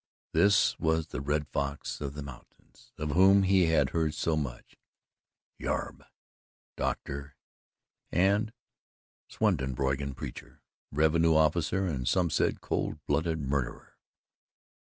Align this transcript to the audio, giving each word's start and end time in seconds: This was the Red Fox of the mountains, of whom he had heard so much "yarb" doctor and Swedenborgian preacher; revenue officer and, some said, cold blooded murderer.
This 0.33 0.79
was 0.79 1.05
the 1.09 1.21
Red 1.21 1.47
Fox 1.49 2.01
of 2.01 2.15
the 2.15 2.23
mountains, 2.23 2.91
of 2.97 3.11
whom 3.11 3.43
he 3.43 3.67
had 3.67 3.91
heard 3.91 4.15
so 4.15 4.35
much 4.35 4.79
"yarb" 5.59 6.03
doctor 6.75 7.35
and 8.11 8.51
Swedenborgian 9.27 10.15
preacher; 10.15 10.63
revenue 10.91 11.35
officer 11.35 11.85
and, 11.85 12.07
some 12.07 12.31
said, 12.31 12.61
cold 12.61 12.97
blooded 13.05 13.41
murderer. 13.41 13.95